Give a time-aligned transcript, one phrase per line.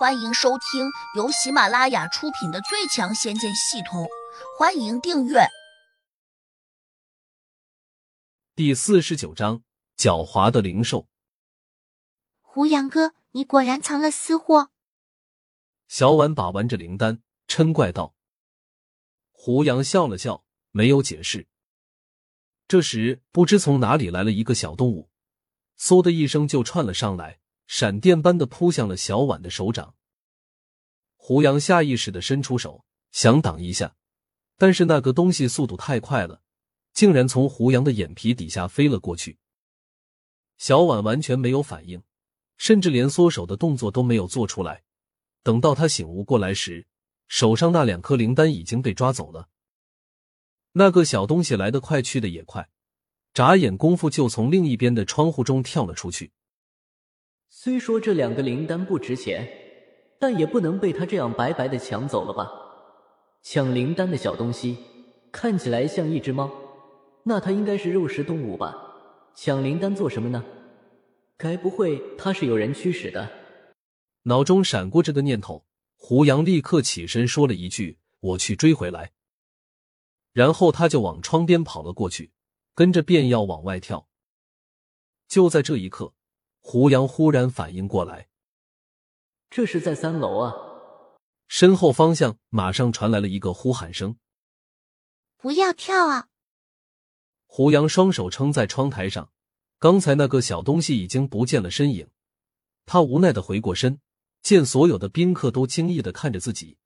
[0.00, 4.04] 欢迎收听由喜马拉雅出品的《最强仙剑系统》，
[4.58, 5.40] 欢迎订阅。
[8.54, 9.62] 第四十九章：
[9.98, 11.06] 狡猾的灵兽。
[12.40, 14.70] 胡杨哥，你果然藏了私货。
[15.86, 18.14] 小婉把玩着灵丹，嗔怪道。
[19.32, 21.46] 胡杨笑了笑，没有解释。
[22.66, 25.10] 这时，不知从哪里来了一个小动物，
[25.78, 27.39] 嗖的一声就窜了上来。
[27.72, 29.94] 闪电般的扑向了小婉的手掌，
[31.14, 33.94] 胡杨下意识的伸出手想挡一下，
[34.56, 36.42] 但是那个东西速度太快了，
[36.92, 39.38] 竟然从胡杨的眼皮底下飞了过去。
[40.58, 42.02] 小婉完全没有反应，
[42.56, 44.82] 甚至连缩手的动作都没有做出来。
[45.44, 46.88] 等到他醒悟过来时，
[47.28, 49.48] 手上那两颗灵丹已经被抓走了。
[50.72, 52.68] 那个小东西来得快，去的也快，
[53.32, 56.32] 眨眼功夫就从另一边的窗户中跳了出去。
[57.52, 59.46] 虽说这两个灵丹不值钱，
[60.20, 62.48] 但也不能被他这样白白的抢走了吧？
[63.42, 64.78] 抢灵丹的小东西
[65.32, 66.48] 看起来像一只猫，
[67.24, 68.76] 那它应该是肉食动物吧？
[69.34, 70.44] 抢灵丹做什么呢？
[71.36, 73.28] 该不会他是有人驱使的？
[74.22, 79.10] 脑中闪过这个念头，胡杨立刻起身说了一句：“我去追回来。”
[80.32, 82.30] 然后他就往窗边跑了过去，
[82.76, 84.06] 跟着便要往外跳。
[85.26, 86.14] 就在这一刻。
[86.60, 88.28] 胡杨忽然反应过来，
[89.50, 90.54] 这是在三楼啊！
[91.48, 94.16] 身后方向马上传来了一个呼喊声
[95.36, 96.28] ：“不要跳啊！”
[97.46, 99.32] 胡杨双手撑在窗台上，
[99.80, 102.08] 刚才那个小东西已经不见了身影。
[102.86, 104.00] 他无奈的回过身，
[104.42, 106.76] 见所有的宾客都惊异的看着自己。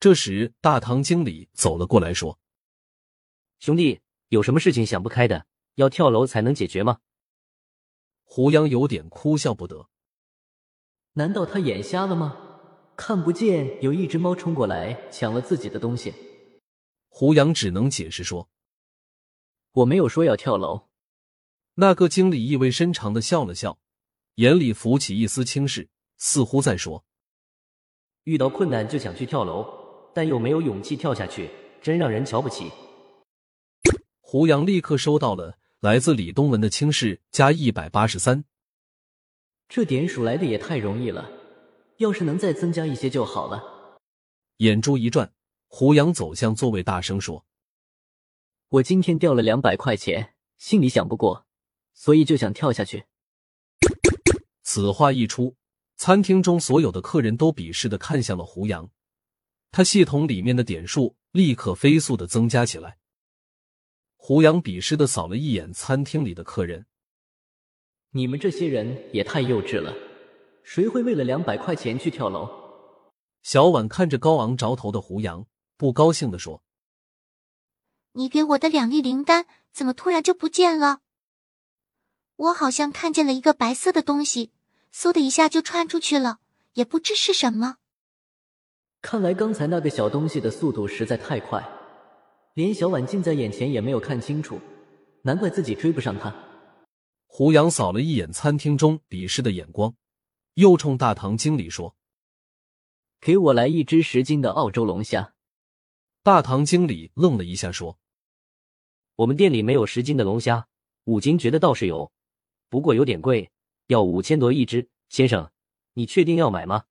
[0.00, 2.38] 这时，大堂经理走了过来，说
[3.60, 7.00] ：“兄弟，有什么事情想不开的，要跳楼才能解决吗？”
[8.34, 9.90] 胡杨有点哭笑不得，
[11.12, 12.34] 难道他眼瞎了吗？
[12.96, 16.14] 看不见有一只猫冲过来抢了自己的东西？
[17.10, 18.48] 胡杨只能解释说
[19.72, 20.88] ：“我没有说要跳楼。”
[21.76, 23.78] 那个经理意味深长的笑了笑，
[24.36, 27.04] 眼里浮起一丝轻视，似乎在说
[28.24, 31.50] ：“遇到困难就想去跳楼，但又没有勇气跳下去，
[31.82, 32.70] 真让人瞧不起。”
[34.22, 35.58] 胡杨立刻收到了。
[35.82, 38.44] 来自李东文的轻视加一百八十三，
[39.68, 41.28] 这点数来的也太容易了，
[41.96, 43.98] 要是能再增加一些就好了。
[44.58, 45.32] 眼珠一转，
[45.66, 47.44] 胡杨走向座位，大声说
[48.70, 51.46] ：“我今天掉了两百块钱，心里想不过，
[51.94, 53.06] 所以就想跳下去。”
[54.62, 55.56] 此话一出，
[55.96, 58.88] 餐厅中所有的客人都鄙视的看向了胡杨，
[59.72, 62.98] 他系统里面的点数立刻飞速的增加起来。
[64.24, 66.86] 胡杨鄙视的扫了一眼餐厅里的客人，
[68.12, 69.92] 你们这些人也太幼稚了，
[70.62, 72.48] 谁会为了两百块钱去跳楼？
[73.42, 75.46] 小婉看着高昂着头的胡杨，
[75.76, 76.62] 不高兴的说
[78.14, 81.00] ：“你给我的两粒灵丹怎么突然就不见了？
[82.36, 84.52] 我好像看见了一个白色的东西，
[84.94, 86.38] 嗖的一下就窜出去了，
[86.74, 87.78] 也不知是什么。
[89.00, 91.60] 看来刚才那个小东西的速度实在太快。”
[92.54, 94.60] 连小婉近在眼前也没有看清楚，
[95.22, 96.34] 难怪自己追不上他。
[97.26, 99.94] 胡杨扫了一眼餐厅中鄙视的眼光，
[100.54, 101.96] 又冲大堂经理说
[103.22, 105.32] ：“给我来一只十斤的澳洲龙虾。”
[106.22, 107.98] 大堂经理愣了一下，说
[109.16, 110.68] ：“我们店里没有十斤的龙虾，
[111.04, 112.12] 五斤觉得倒是有，
[112.68, 113.50] 不过有点贵，
[113.86, 114.90] 要五千多一只。
[115.08, 115.50] 先生，
[115.94, 116.84] 你确定要买吗？”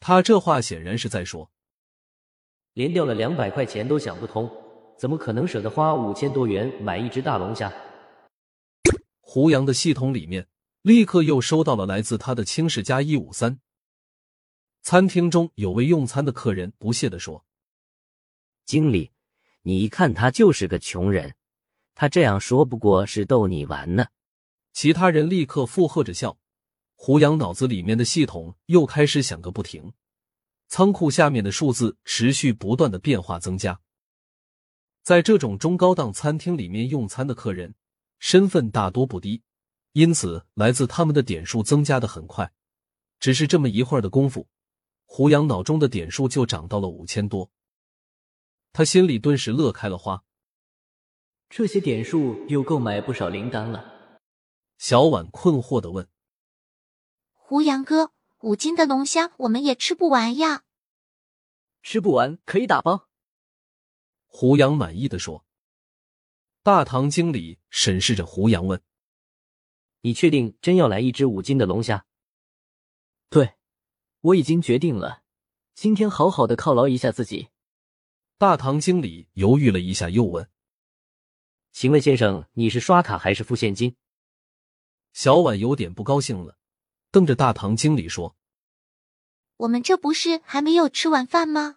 [0.00, 1.50] 他这话显然是在说。
[2.74, 4.50] 连掉了两百块钱都想不通，
[4.98, 7.72] 怎么可能舍得花五千多元买一只大龙虾？
[9.20, 10.48] 胡杨的系统里面
[10.82, 13.60] 立刻又收到了来自他的轻视加一五三。
[14.82, 17.44] 餐厅中有位用餐的客人不屑的说
[18.66, 19.12] ：“经理，
[19.62, 21.36] 你一看他就是个穷人，
[21.94, 24.06] 他这样说不过是逗你玩呢。”
[24.74, 26.36] 其他人立刻附和着笑。
[26.96, 29.92] 胡杨脑子里面的系统又开始响个不停。
[30.74, 33.80] 仓库下面的数字持续不断的变化增加，
[35.04, 37.76] 在这种中高档餐厅里面用餐的客人
[38.18, 39.44] 身份大多不低，
[39.92, 42.52] 因此来自他们的点数增加的很快。
[43.20, 44.48] 只是这么一会儿的功夫，
[45.04, 47.52] 胡杨脑中的点数就涨到了五千多，
[48.72, 50.24] 他心里顿时乐开了花。
[51.48, 54.18] 这些点数又够买不少灵丹了。
[54.78, 56.08] 小婉困惑的问
[57.32, 58.10] ：“胡杨哥。”
[58.44, 60.64] 五斤的龙虾我们也吃不完呀，
[61.82, 63.08] 吃不完可以打包。
[64.26, 65.46] 胡杨满意的说。
[66.62, 68.82] 大堂经理审视着胡杨问
[70.02, 72.04] ：“你确定真要来一只五斤的龙虾？”
[73.30, 73.54] 对，
[74.20, 75.22] 我已经决定了，
[75.74, 77.48] 今天好好的犒劳一下自己。
[78.36, 80.50] 大堂经理犹豫了一下，又问
[81.72, 83.96] ：“请问先生，你是刷卡还是付现金？”
[85.14, 86.58] 小婉有点不高兴了，
[87.14, 88.34] 瞪着大堂经理说
[89.58, 91.76] ：“我们这不是还没有吃晚饭吗？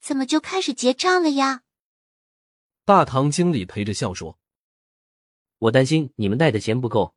[0.00, 1.62] 怎么就开始结账了呀？”
[2.84, 4.38] 大堂经理陪着笑说
[5.56, 7.14] ：“我担心你们带的钱不够。”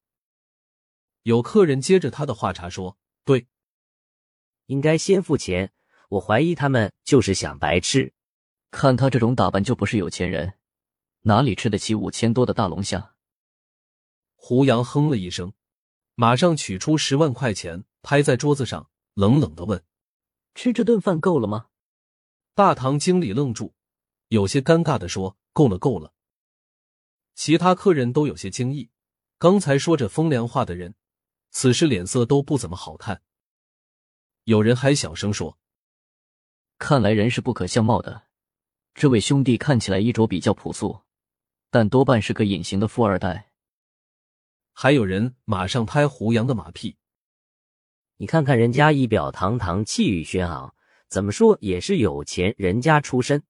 [1.24, 3.48] 有客人接着他的话茬说：“对，
[4.68, 5.74] 应该先付钱。
[6.08, 8.14] 我怀疑他们就是想白吃。
[8.72, 10.54] 看他这种打扮，就不是有钱人，
[11.24, 13.18] 哪里吃得起五千多的大龙虾？”
[14.42, 15.52] 胡杨哼了一声，
[16.19, 19.86] 马上取出十万块钱拍在桌子上，冷冷的问
[20.54, 21.68] ：“吃这顿饭够了吗？”
[22.54, 23.74] 大堂经理愣住，
[24.27, 26.12] 有些尴尬的说：“够了，够了。”
[27.36, 28.89] 其他客人都有些惊异，
[29.38, 30.95] 刚才说着风凉话的人。
[31.51, 33.21] 此时脸色都不怎么好看，
[34.44, 35.57] 有人还小声说
[36.77, 38.24] ：“看来人是不可相貌的。
[38.94, 41.04] 这位兄弟看起来衣着比较朴素，
[41.69, 43.45] 但多半是个隐形的富二代。”
[44.81, 46.96] 还有人马上拍胡杨的马屁
[48.16, 50.74] ：“你看看人家仪表堂堂，气宇轩昂，
[51.10, 53.44] 怎么说也是有钱人家出身。”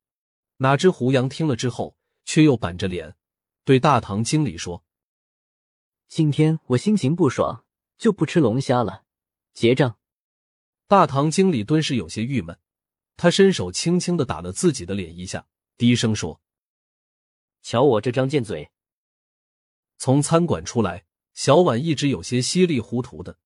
[0.58, 1.96] 哪知胡杨听了之后，
[2.26, 3.16] 却又板着脸
[3.64, 4.84] 对大堂经理说
[6.10, 7.64] ：“今天我心情不爽。”
[8.00, 9.04] 就不吃龙虾了，
[9.54, 10.00] 结账。
[10.88, 12.58] 大堂经理顿时有些郁闷，
[13.18, 15.46] 他伸手轻轻的打了自己的脸一下，
[15.78, 16.42] 低声说
[17.62, 18.72] ：“瞧我这张贱嘴。”
[20.00, 21.06] 从餐馆出来，
[21.40, 23.38] 小婉一直有些稀里糊涂的，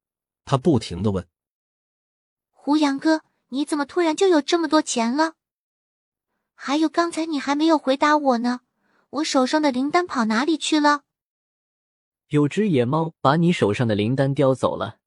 [0.45, 1.27] 她不停的问
[2.49, 5.35] ：“胡杨哥，你怎么突然就有这么多钱了？
[6.55, 8.61] 还有刚才你还没有回答我呢，
[9.11, 11.03] 我手上的灵丹跑哪里去了？”
[12.29, 14.97] 有只野猫把你手上的灵丹叼走了，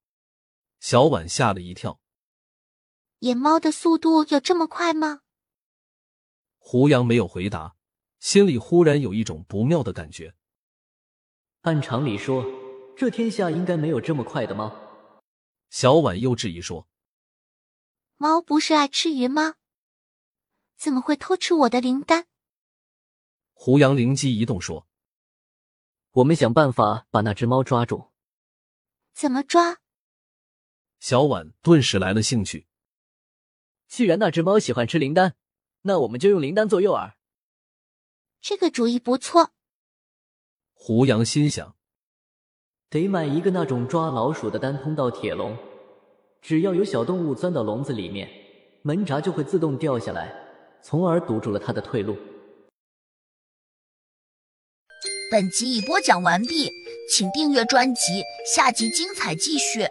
[0.79, 1.99] 小婉吓了一跳。
[3.19, 5.23] 野猫的速度有这么快吗？
[6.59, 7.75] 胡杨没有回答，
[8.21, 10.37] 心里忽然有一种不妙的感觉。
[11.63, 12.47] 按常理说，
[12.97, 14.75] 这天下应该没有这么快的猫。
[15.69, 16.89] 小婉又质疑说
[18.17, 19.57] ：“猫不是爱吃鱼吗？
[20.79, 22.27] 怎么会偷吃我的灵丹？”
[23.53, 24.87] 胡杨灵机一动说。
[26.13, 28.11] 我们想办法把那只猫抓住。
[29.13, 29.79] 怎么抓？
[30.99, 32.67] 小婉顿时来了兴趣。
[33.87, 35.37] 既然那只猫喜欢吃灵丹，
[35.83, 37.15] 那我们就用灵丹做诱饵。
[38.41, 39.53] 这个主意不错。
[40.73, 41.76] 胡杨心想，
[42.89, 45.57] 得买一个那种抓老鼠的单通道铁笼，
[46.41, 48.29] 只要有小动物钻到笼子里面，
[48.83, 50.33] 门闸就会自动掉下来，
[50.83, 52.17] 从而堵住了它的退路。
[55.31, 56.71] 本集已播讲完毕，
[57.11, 58.23] 请订阅专辑，
[58.55, 59.85] 下集精彩继续。